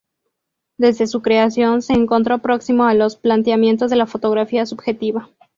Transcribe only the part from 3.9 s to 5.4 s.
de la fotografía subjetiva.